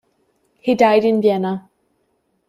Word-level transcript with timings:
He 0.59 0.73
died 0.73 1.05
in 1.05 1.21
Vienna. 1.21 1.69